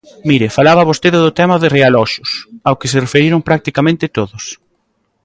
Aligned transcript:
Mire, 0.29 0.47
falaba 0.57 0.89
vostede 0.91 1.17
do 1.25 1.35
tema 1.39 1.55
de 1.61 1.71
realoxos, 1.77 2.29
ao 2.67 2.77
que 2.79 2.89
se 2.91 3.01
referiron 3.05 3.45
practicamente 3.49 4.05
todos. 4.17 4.43